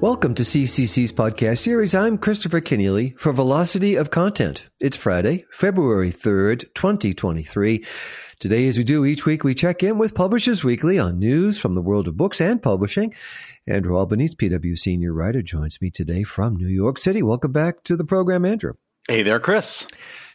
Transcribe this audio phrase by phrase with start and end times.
[0.00, 1.94] Welcome to CCC's podcast series.
[1.94, 4.70] I'm Christopher Kenneally for Velocity of Content.
[4.80, 7.84] It's Friday, February 3rd, 2023.
[8.38, 11.74] Today, as we do each week, we check in with Publishers Weekly on news from
[11.74, 13.12] the world of books and publishing.
[13.66, 17.22] Andrew Albanese, PW senior writer, joins me today from New York City.
[17.22, 18.72] Welcome back to the program, Andrew.
[19.06, 19.86] Hey there, Chris.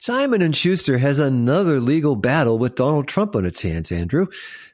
[0.05, 4.27] Simon and Schuster has another legal battle with Donald Trump on its hands, Andrew.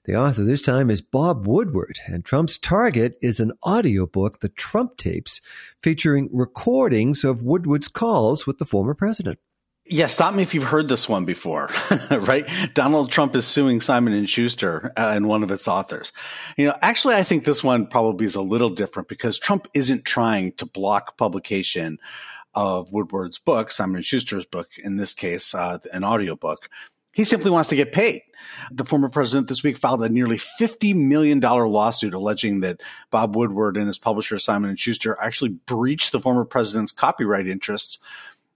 [0.03, 4.97] The author this time is Bob Woodward, and Trump's target is an audiobook, The Trump
[4.97, 5.39] Tapes,
[5.81, 9.39] featuring recordings of Woodward's calls with the former president.
[9.85, 11.69] Yeah, stop me if you've heard this one before,
[12.11, 12.45] right?
[12.73, 16.11] Donald Trump is suing Simon and Schuster uh, and one of its authors.
[16.57, 20.03] You know, actually, I think this one probably is a little different because Trump isn't
[20.03, 21.99] trying to block publication
[22.53, 26.69] of Woodward's book, Simon and Schuster's book, in this case, uh, an audiobook.
[27.13, 28.21] He simply wants to get paid.
[28.71, 33.75] The former president this week filed a nearly $50 million lawsuit alleging that Bob Woodward
[33.75, 37.99] and his publisher, Simon & Schuster, actually breached the former president's copyright interests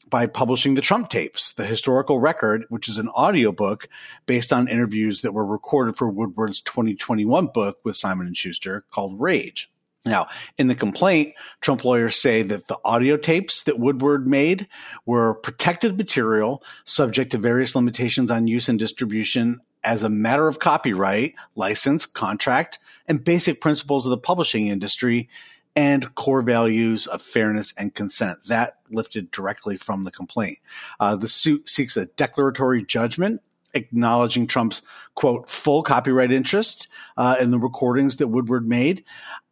[0.09, 3.89] by publishing the Trump tapes, the historical record, which is an audiobook
[4.25, 9.19] based on interviews that were recorded for Woodward's 2021 book with Simon & Schuster called
[9.19, 9.69] Rage.
[10.05, 10.27] Now,
[10.59, 14.67] in the complaint, Trump lawyers say that the audio tapes that Woodward made
[15.05, 20.59] were protected material subject to various limitations on use and distribution as a matter of
[20.59, 25.27] copyright, license, contract, and basic principles of the publishing industry
[25.75, 28.39] and core values of fairness and consent.
[28.47, 30.59] That lifted directly from the complaint.
[30.99, 33.41] Uh, the suit seeks a declaratory judgment
[33.75, 34.81] acknowledging Trump's
[35.13, 36.87] quote full copyright interest
[37.17, 39.03] uh, in the recordings that Woodward made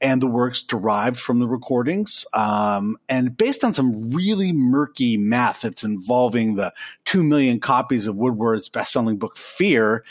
[0.01, 2.25] and the works derived from the recordings.
[2.33, 6.73] Um, and based on some really murky math that's involving the
[7.05, 10.03] two million copies of Woodward's best-selling book Fear,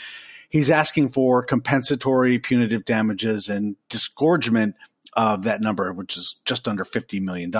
[0.49, 4.75] he's asking for compensatory punitive damages and disgorgement
[5.15, 7.51] of that number, which is just under $50 million.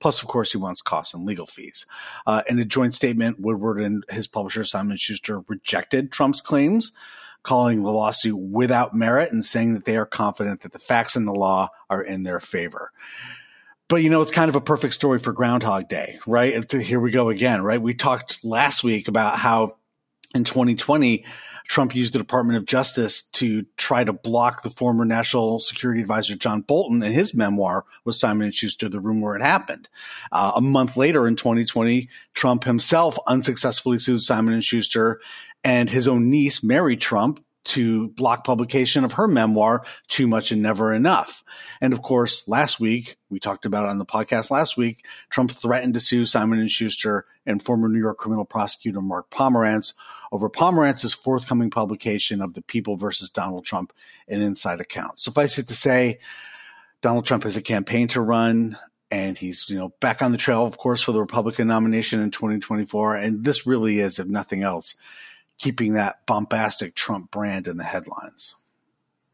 [0.00, 1.86] Plus, of course, he wants costs and legal fees.
[2.26, 6.92] Uh, in a joint statement, Woodward and his publisher, Simon Schuster, rejected Trump's claims,
[7.42, 11.28] calling the lawsuit without merit and saying that they are confident that the facts and
[11.28, 12.90] the law are in their favor.
[13.88, 16.54] But you know, it's kind of a perfect story for Groundhog Day, right?
[16.54, 17.80] And here we go again, right?
[17.80, 19.76] We talked last week about how
[20.34, 21.24] in 2020,
[21.66, 26.36] Trump used the Department of Justice to try to block the former National Security Advisor
[26.36, 29.88] John Bolton in his memoir with Simon and Schuster, The Room Where It Happened.
[30.30, 35.20] Uh, a month later in 2020, Trump himself unsuccessfully sued Simon and Schuster
[35.62, 40.62] and his own niece, Mary Trump, to block publication of her memoir, Too Much and
[40.62, 41.42] Never Enough.
[41.80, 45.50] And of course, last week, we talked about it on the podcast last week, Trump
[45.52, 49.94] threatened to sue Simon and Schuster and former New York criminal prosecutor Mark Pomerantz
[50.32, 53.92] over Pomerantz's forthcoming publication of the People versus Donald Trump
[54.28, 55.18] an inside account.
[55.18, 56.18] Suffice it to say,
[57.02, 58.78] Donald Trump has a campaign to run
[59.10, 62.30] and he's you know back on the trail of course for the Republican nomination in
[62.30, 64.96] 2024 and this really is if nothing else
[65.58, 68.54] keeping that bombastic Trump brand in the headlines.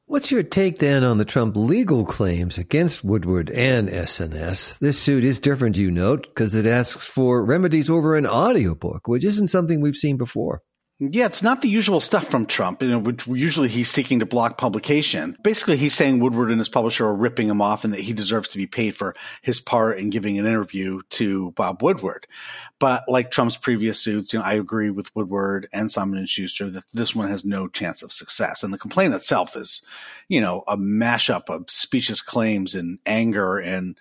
[0.06, 4.80] What's your take then on the Trump legal claims against Woodward and SNS?
[4.80, 9.24] This suit is different, you note, because it asks for remedies over an audiobook, which
[9.24, 10.62] isn't something we've seen before.
[11.02, 12.82] Yeah, it's not the usual stuff from Trump.
[12.82, 15.34] You know, which usually he's seeking to block publication.
[15.42, 18.50] Basically, he's saying Woodward and his publisher are ripping him off and that he deserves
[18.50, 22.26] to be paid for his part in giving an interview to Bob Woodward.
[22.78, 26.68] But like Trump's previous suits, you know, I agree with Woodward and Simon and Schuster
[26.68, 28.62] that this one has no chance of success.
[28.62, 29.80] And the complaint itself is,
[30.28, 33.96] you know, a mashup of specious claims and anger and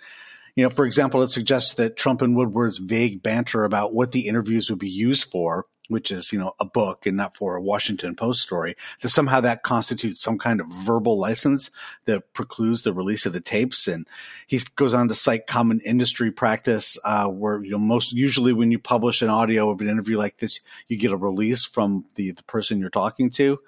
[0.59, 4.27] you know, for example, it suggests that Trump and Woodward's vague banter about what the
[4.27, 7.61] interviews would be used for which is, you know, a book and not for a
[7.61, 11.71] Washington Post story, that somehow that constitutes some kind of verbal license
[12.05, 13.87] that precludes the release of the tapes.
[13.87, 14.07] And
[14.45, 18.69] he goes on to cite common industry practice, uh, where, you know, most usually when
[18.69, 22.33] you publish an audio of an interview like this, you get a release from the,
[22.33, 23.59] the person you're talking to.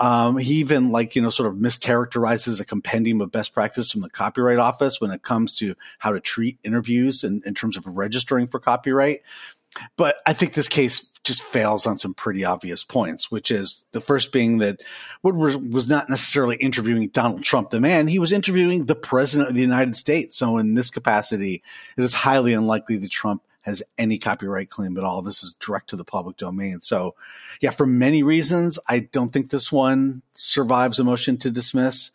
[0.00, 4.00] Um, he even like you know sort of mischaracterizes a compendium of best practice from
[4.00, 7.86] the Copyright Office when it comes to how to treat interviews in, in terms of
[7.86, 9.20] registering for copyright.
[9.96, 14.00] But I think this case just fails on some pretty obvious points, which is the
[14.00, 14.80] first being that
[15.22, 18.08] Woodward was not necessarily interviewing Donald Trump, the man.
[18.08, 20.34] He was interviewing the president of the United States.
[20.34, 21.62] So, in this capacity,
[21.96, 25.22] it is highly unlikely that Trump has any copyright claim at all.
[25.22, 26.80] This is direct to the public domain.
[26.80, 27.14] So,
[27.60, 32.10] yeah, for many reasons, I don't think this one survives a motion to dismiss.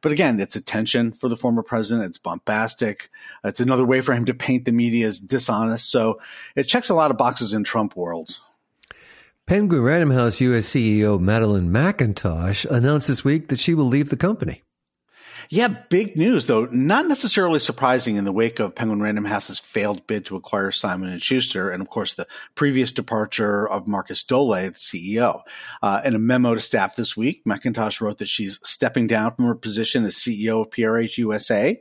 [0.00, 2.08] But again, it's attention for the former president.
[2.08, 3.10] It's bombastic.
[3.44, 5.90] It's another way for him to paint the media as dishonest.
[5.90, 6.20] So
[6.54, 8.38] it checks a lot of boxes in Trump world.
[9.46, 10.68] Penguin Random House U.S.
[10.68, 14.60] CEO Madeline McIntosh announced this week that she will leave the company.
[15.50, 16.66] Yeah, big news though.
[16.66, 21.08] Not necessarily surprising in the wake of Penguin Random House's failed bid to acquire Simon
[21.08, 25.42] and Schuster, and of course the previous departure of Markus Dohle, the CEO.
[25.82, 29.46] Uh, in a memo to staff this week, McIntosh wrote that she's stepping down from
[29.46, 31.80] her position as CEO of PRH USA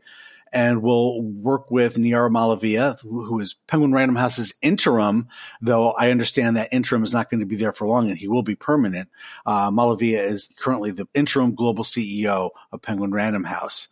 [0.53, 5.27] and will work with Nihar Malaviya, who is Penguin Random House's interim,
[5.61, 8.27] though I understand that interim is not going to be there for long and he
[8.27, 9.09] will be permanent.
[9.45, 13.87] Uh, Malaviya is currently the interim global CEO of Penguin Random House.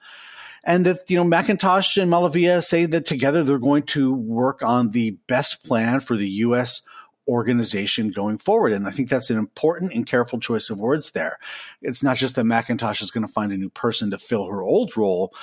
[0.63, 4.89] And that, you know, McIntosh and Malaviya say that together they're going to work on
[4.89, 6.81] the best plan for the U.S
[7.27, 8.73] organization going forward.
[8.73, 11.39] And I think that's an important and careful choice of words there.
[11.81, 14.61] It's not just that McIntosh is going to find a new person to fill her
[14.61, 15.33] old role,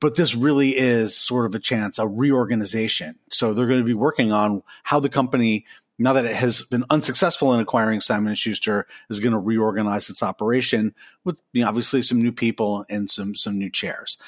[0.00, 3.18] but this really is sort of a chance, a reorganization.
[3.30, 5.66] So they're going to be working on how the company,
[5.98, 10.08] now that it has been unsuccessful in acquiring Simon and Schuster, is going to reorganize
[10.08, 14.18] its operation with you know, obviously some new people and some some new chairs.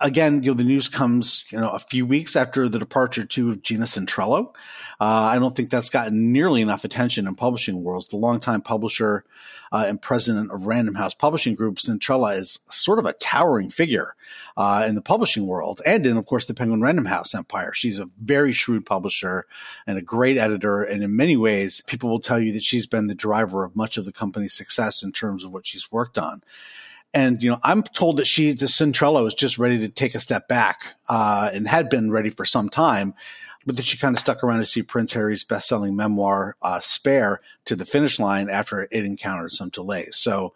[0.00, 3.50] Again, you know, the news comes you know a few weeks after the departure too
[3.50, 4.54] of Gina Centrello.
[5.00, 8.08] Uh, I don't think that's gotten nearly enough attention in publishing worlds.
[8.08, 9.24] The longtime publisher
[9.72, 14.14] uh, and president of Random House Publishing Group, Centrello is sort of a towering figure
[14.56, 17.72] uh, in the publishing world and in, of course, the Penguin Random House empire.
[17.74, 19.46] She's a very shrewd publisher
[19.86, 20.82] and a great editor.
[20.82, 23.96] And in many ways, people will tell you that she's been the driver of much
[23.96, 26.42] of the company's success in terms of what she's worked on.
[27.14, 30.20] And you know, I'm told that she, the Centrello, is just ready to take a
[30.20, 33.14] step back, uh, and had been ready for some time
[33.68, 37.42] but then she kind of stuck around to see Prince Harry's best-selling memoir uh, "Spare"
[37.66, 40.16] to the finish line after it encountered some delays.
[40.16, 40.54] So,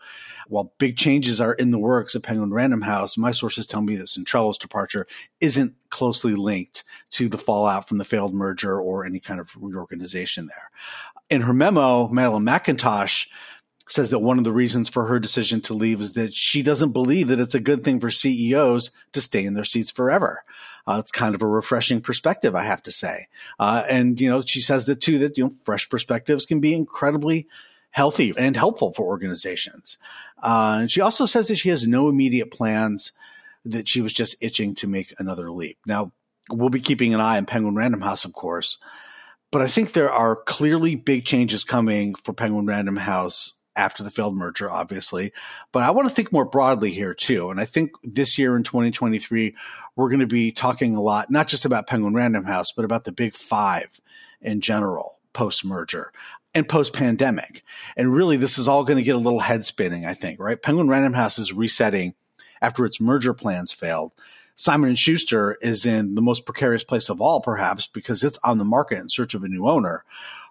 [0.49, 3.97] while big changes are in the works at Penguin Random House, my sources tell me
[3.97, 5.07] that Centrello's departure
[5.41, 10.47] isn't closely linked to the fallout from the failed merger or any kind of reorganization
[10.47, 10.71] there.
[11.31, 13.27] In her memo, Madeline McIntosh
[13.89, 16.93] says that one of the reasons for her decision to leave is that she doesn't
[16.93, 20.45] believe that it's a good thing for CEOs to stay in their seats forever.
[20.87, 23.29] Uh, it's kind of a refreshing perspective, I have to say.
[23.59, 26.75] Uh, and, you know, she says that too, that, you know, fresh perspectives can be
[26.75, 27.49] incredibly
[27.93, 29.99] healthy and helpful for organizations.
[30.43, 33.13] Uh, and she also says that she has no immediate plans,
[33.65, 35.79] that she was just itching to make another leap.
[35.87, 36.11] Now,
[36.51, 38.79] we'll be keeping an eye on Penguin Random House, of course,
[39.53, 44.11] but I think there are clearly big changes coming for Penguin Random House after the
[44.11, 45.33] failed merger, obviously.
[45.73, 47.51] But I want to think more broadly here too.
[47.51, 49.55] And I think this year in 2023,
[49.97, 53.05] we're going to be talking a lot, not just about Penguin Random House, but about
[53.05, 54.01] the big five
[54.41, 56.13] in general post merger
[56.55, 57.63] and post pandemic.
[57.97, 60.61] And really, this is all going to get a little head spinning, I think, right?
[60.61, 62.15] Penguin Random House is resetting
[62.61, 64.13] after its merger plans failed.
[64.55, 68.59] Simon and Schuster is in the most precarious place of all, perhaps, because it's on
[68.59, 70.05] the market in search of a new owner.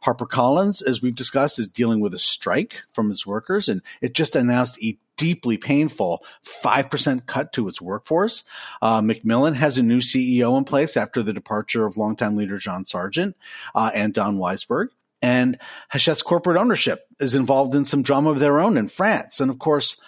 [0.04, 4.36] HarperCollins, as we've discussed, is dealing with a strike from its workers, and it just
[4.36, 6.24] announced a deeply painful
[6.64, 8.44] 5% cut to its workforce.
[8.82, 12.88] Uh, Macmillan has a new CEO in place after the departure of longtime leader John
[12.88, 13.38] Sargent
[13.76, 14.88] uh, and Don Weisberg.
[15.22, 15.60] And
[15.90, 19.40] Hachette's corporate ownership is involved in some drama of their own in France.
[19.40, 20.00] And of course,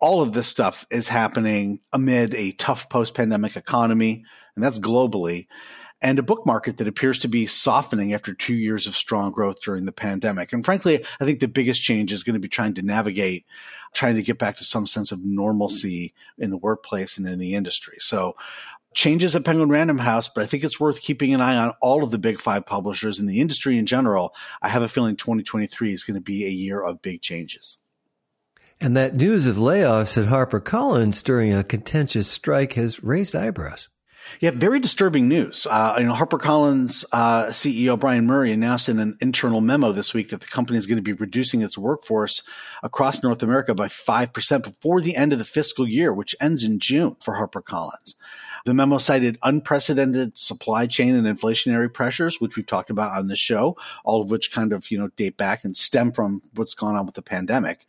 [0.00, 4.24] all of this stuff is happening amid a tough post pandemic economy,
[4.54, 5.46] and that's globally
[6.04, 9.56] and a book market that appears to be softening after two years of strong growth
[9.62, 10.52] during the pandemic.
[10.52, 13.46] And frankly, I think the biggest change is going to be trying to navigate,
[13.94, 17.54] trying to get back to some sense of normalcy in the workplace and in the
[17.54, 17.96] industry.
[18.00, 18.36] So,
[18.94, 22.02] changes at Penguin Random House, but I think it's worth keeping an eye on all
[22.02, 24.34] of the big five publishers in the industry in general.
[24.62, 27.78] I have a feeling 2023 is going to be a year of big changes.
[28.80, 33.88] And that news of layoffs at HarperCollins during a contentious strike has raised eyebrows.
[34.40, 35.66] Yeah, very disturbing news.
[35.68, 40.30] Uh, you know, HarperCollins uh, CEO Brian Murray announced in an internal memo this week
[40.30, 42.42] that the company is going to be reducing its workforce
[42.82, 46.78] across North America by 5% before the end of the fiscal year, which ends in
[46.78, 48.14] June for HarperCollins.
[48.64, 53.36] The memo cited unprecedented supply chain and inflationary pressures, which we've talked about on the
[53.36, 56.96] show, all of which kind of, you know, date back and stem from what's gone
[56.96, 57.80] on with the pandemic,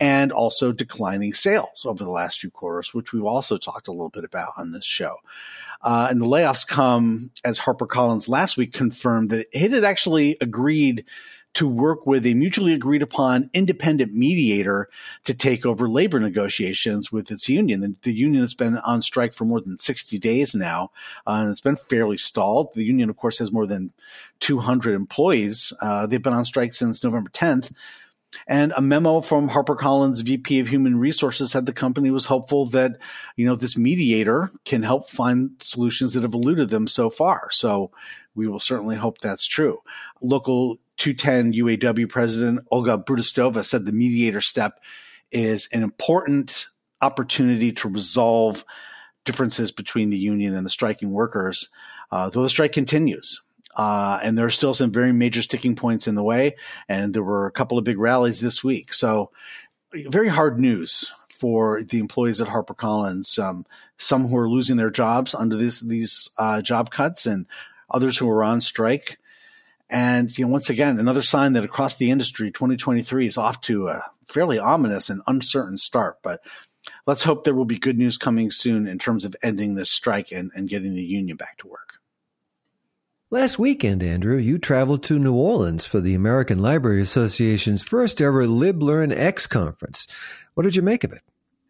[0.00, 4.08] and also declining sales over the last few quarters, which we've also talked a little
[4.08, 5.16] bit about on this show.
[5.82, 11.04] Uh, and the layoffs come as HarperCollins last week confirmed that it had actually agreed
[11.56, 14.90] to work with a mutually agreed upon independent mediator
[15.24, 17.80] to take over labor negotiations with its union.
[17.80, 20.90] The, the union has been on strike for more than 60 days now,
[21.26, 22.74] uh, and it's been fairly stalled.
[22.74, 23.94] The union, of course, has more than
[24.40, 25.72] 200 employees.
[25.80, 27.72] Uh, they've been on strike since November 10th.
[28.46, 32.98] And a memo from HarperCollins VP of Human Resources said the company was hopeful that,
[33.36, 37.48] you know, this mediator can help find solutions that have eluded them so far.
[37.50, 37.92] So
[38.34, 39.80] we will certainly hope that's true.
[40.20, 44.80] Local 210 UAW president Olga Brudastova said the mediator step
[45.30, 46.66] is an important
[47.00, 48.64] opportunity to resolve
[49.24, 51.68] differences between the union and the striking workers,
[52.10, 53.42] uh, though the strike continues.
[53.76, 56.56] Uh, and there are still some very major sticking points in the way.
[56.88, 58.94] And there were a couple of big rallies this week.
[58.94, 59.30] So,
[59.92, 63.38] very hard news for the employees at HarperCollins.
[63.38, 63.66] Um,
[63.98, 67.46] some who are losing their jobs under these these uh, job cuts, and
[67.90, 69.18] others who are on strike.
[69.88, 73.88] And you know, once again, another sign that across the industry, 2023 is off to
[73.88, 76.18] a fairly ominous and uncertain start.
[76.22, 76.40] But
[77.06, 80.32] let's hope there will be good news coming soon in terms of ending this strike
[80.32, 81.94] and, and getting the union back to work.
[83.28, 88.46] Last weekend, Andrew, you traveled to New Orleans for the American Library Association's first ever
[88.46, 90.06] LibLearnX conference.
[90.54, 91.22] What did you make of it?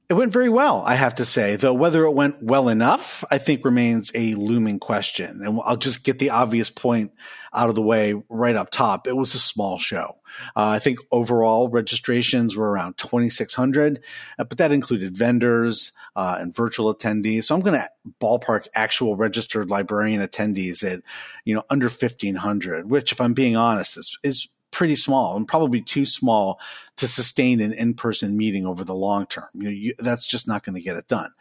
[0.08, 3.38] It went very well, I have to say, though whether it went well enough, I
[3.38, 5.42] think remains a looming question.
[5.44, 7.10] And I'll just get the obvious point
[7.52, 9.08] out of the way right up top.
[9.08, 10.14] It was a small show.
[10.54, 14.00] Uh, I think overall registrations were around 2,600,
[14.38, 17.44] uh, but that included vendors uh, and virtual attendees.
[17.44, 21.02] So I'm going to ballpark actual registered librarian attendees at,
[21.44, 25.80] you know, under 1,500, which, if I'm being honest, is, is pretty small and probably
[25.80, 26.58] too small
[26.96, 29.48] to sustain an in-person meeting over the long term.
[29.54, 31.32] You know, you, that's just not going to get it done.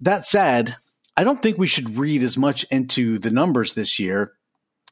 [0.00, 0.76] That said,
[1.16, 4.32] I don't think we should read as much into the numbers this year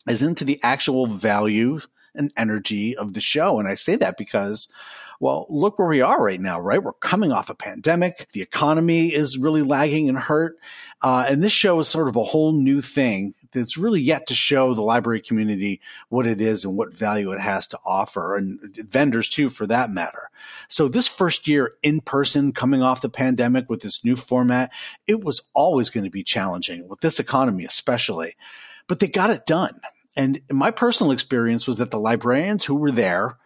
[0.06, 1.80] as into the actual value
[2.14, 3.58] and energy of the show.
[3.58, 4.68] And I say that because,
[5.22, 6.82] well, look where we are right now, right?
[6.82, 8.26] We're coming off a pandemic.
[8.32, 10.58] The economy is really lagging and hurt.
[11.00, 14.34] Uh, and this show is sort of a whole new thing that's really yet to
[14.34, 18.58] show the library community what it is and what value it has to offer, and
[18.90, 20.28] vendors too, for that matter.
[20.66, 24.72] So this first year in person, coming off the pandemic with this new format,
[25.06, 28.34] it was always going to be challenging with this economy, especially.
[28.88, 29.80] But they got it done.
[30.16, 33.36] And my personal experience was that the librarians who were there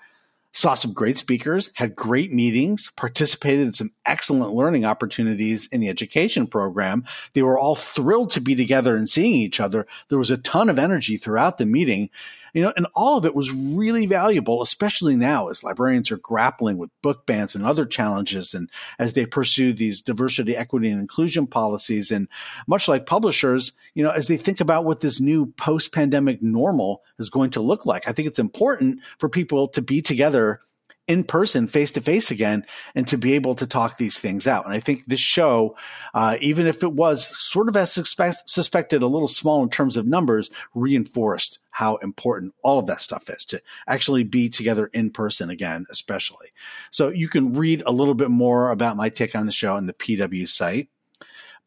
[0.57, 5.91] saw some great speakers, had great meetings, participated in some excellent learning opportunities in the
[5.91, 7.05] education program.
[7.35, 9.87] They were all thrilled to be together and seeing each other.
[10.09, 12.09] There was a ton of energy throughout the meeting
[12.57, 16.79] you know, and all of it was really valuable, especially now as librarians are grappling
[16.79, 21.47] with book bans and other challenges, and as they pursue these diversity, equity, and inclusion
[21.47, 22.29] policies, and
[22.67, 27.29] much like publishers, you know, as they think about what this new post-pandemic normal is
[27.29, 30.63] going to look like, I think it's important for people to be together
[31.09, 34.65] in person, face to face again, and to be able to talk these things out.
[34.65, 35.77] And I think this show,
[36.15, 39.97] uh, even if it was sort of as suspect, suspected, a little small in terms
[39.97, 45.11] of numbers, reinforced how important all of that stuff is to actually be together in
[45.11, 46.49] person again, especially.
[46.91, 49.87] So you can read a little bit more about my take on the show on
[49.87, 50.89] the PW site.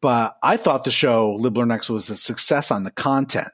[0.01, 3.49] But I thought the show LibLearnX was a success on the content.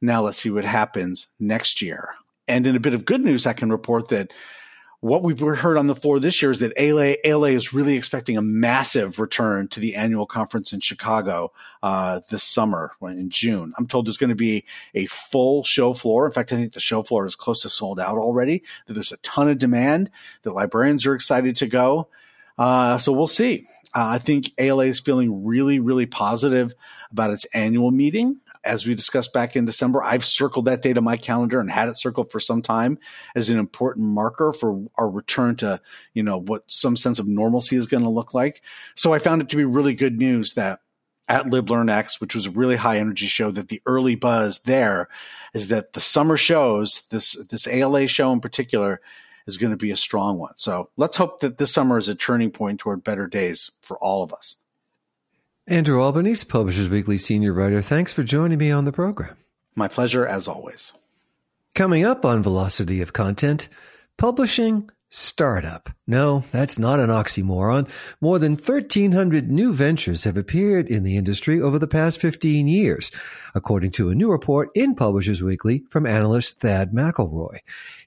[0.00, 2.10] Now let's see what happens next year.
[2.46, 4.32] And in a bit of good news, I can report that
[5.00, 8.36] what we've heard on the floor this year is that ALA, ALA is really expecting
[8.36, 11.52] a massive return to the annual conference in Chicago
[11.84, 13.72] uh, this summer in June.
[13.78, 14.64] I'm told there's going to be
[14.94, 16.26] a full show floor.
[16.26, 18.64] In fact, I think the show floor is close to sold out already.
[18.86, 20.10] That there's a ton of demand.
[20.42, 22.08] that librarians are excited to go.
[22.58, 23.68] Uh, so we'll see.
[23.94, 26.74] Uh, I think ALA is feeling really, really positive
[27.12, 31.04] about its annual meeting as we discussed back in December, I've circled that date on
[31.04, 32.98] my calendar and had it circled for some time
[33.34, 35.80] as an important marker for our return to,
[36.12, 38.60] you know, what some sense of normalcy is going to look like.
[38.94, 40.80] So I found it to be really good news that
[41.28, 45.08] at LibLearnX, which was a really high energy show, that the early buzz there
[45.54, 49.00] is that the summer shows, this this ALA show in particular,
[49.46, 50.54] is going to be a strong one.
[50.56, 54.22] So let's hope that this summer is a turning point toward better days for all
[54.22, 54.56] of us.
[55.70, 59.36] Andrew Albanese, Publishers Weekly senior writer, thanks for joining me on the program.
[59.74, 60.94] My pleasure, as always.
[61.74, 63.68] Coming up on Velocity of Content,
[64.16, 65.90] publishing startup.
[66.06, 67.88] No, that's not an oxymoron.
[68.20, 73.10] More than 1,300 new ventures have appeared in the industry over the past 15 years,
[73.54, 77.58] according to a new report in Publishers Weekly from analyst Thad McIlroy.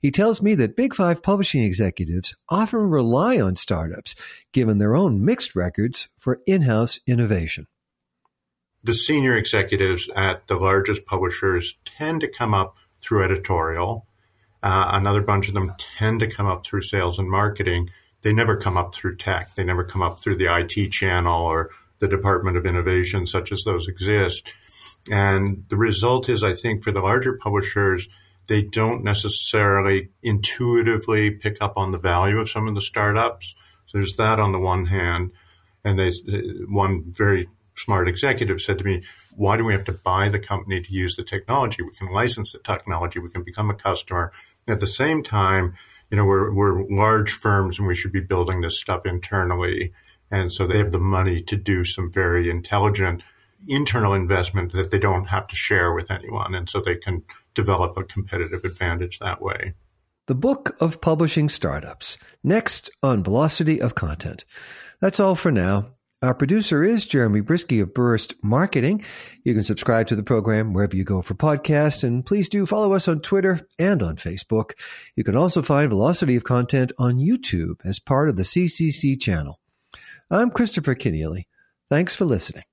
[0.01, 4.15] He tells me that Big Five publishing executives often rely on startups,
[4.51, 7.67] given their own mixed records for in-house innovation.
[8.83, 14.07] The senior executives at the largest publishers tend to come up through editorial
[14.63, 17.89] uh, another bunch of them tend to come up through sales and marketing.
[18.21, 19.55] They never come up through tech.
[19.55, 23.63] They never come up through the IT channel or the Department of Innovation, such as
[23.63, 24.53] those exist.
[25.09, 28.07] And the result is, I think, for the larger publishers,
[28.47, 33.55] they don't necessarily intuitively pick up on the value of some of the startups.
[33.87, 35.31] So there's that on the one hand.
[35.83, 36.11] And they,
[36.67, 39.03] one very smart executive said to me,
[39.35, 41.81] why do we have to buy the company to use the technology?
[41.81, 43.19] We can license the technology.
[43.19, 44.31] We can become a customer
[44.67, 45.75] at the same time,
[46.09, 49.93] you know, we're, we're large firms and we should be building this stuff internally.
[50.29, 53.23] And so they have the money to do some very intelligent
[53.67, 56.55] internal investment that they don't have to share with anyone.
[56.55, 59.73] And so they can develop a competitive advantage that way.
[60.27, 64.45] The Book of Publishing Startups, next on Velocity of Content.
[64.99, 65.91] That's all for now.
[66.23, 69.03] Our producer is Jeremy Brieske of Burst Marketing.
[69.43, 72.93] You can subscribe to the program wherever you go for podcasts, and please do follow
[72.93, 74.73] us on Twitter and on Facebook.
[75.15, 79.59] You can also find Velocity of Content on YouTube as part of the CCC channel.
[80.29, 81.45] I'm Christopher Kenneally.
[81.89, 82.65] Thanks for listening.